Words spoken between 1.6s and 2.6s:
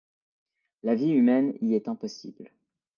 y est impossible.